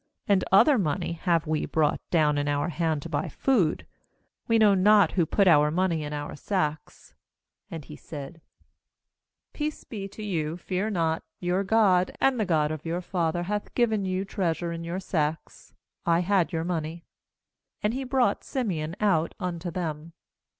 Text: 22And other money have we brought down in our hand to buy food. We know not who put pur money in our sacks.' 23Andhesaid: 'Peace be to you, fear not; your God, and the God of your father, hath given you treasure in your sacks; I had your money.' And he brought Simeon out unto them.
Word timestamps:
22And 0.27 0.43
other 0.51 0.77
money 0.79 1.11
have 1.11 1.45
we 1.45 1.67
brought 1.67 2.01
down 2.09 2.39
in 2.39 2.47
our 2.47 2.69
hand 2.69 3.03
to 3.03 3.07
buy 3.07 3.29
food. 3.29 3.85
We 4.47 4.57
know 4.57 4.73
not 4.73 5.11
who 5.11 5.27
put 5.27 5.45
pur 5.47 5.69
money 5.69 6.03
in 6.03 6.11
our 6.11 6.35
sacks.' 6.35 7.13
23Andhesaid: 7.71 8.41
'Peace 9.53 9.83
be 9.83 10.07
to 10.07 10.23
you, 10.23 10.57
fear 10.57 10.89
not; 10.89 11.21
your 11.39 11.63
God, 11.63 12.17
and 12.19 12.39
the 12.39 12.47
God 12.47 12.71
of 12.71 12.83
your 12.83 13.01
father, 13.01 13.43
hath 13.43 13.75
given 13.75 14.03
you 14.03 14.25
treasure 14.25 14.71
in 14.71 14.83
your 14.83 14.99
sacks; 14.99 15.71
I 16.03 16.21
had 16.21 16.51
your 16.51 16.63
money.' 16.63 17.05
And 17.83 17.93
he 17.93 18.03
brought 18.03 18.43
Simeon 18.43 18.95
out 18.99 19.35
unto 19.39 19.69
them. 19.69 20.13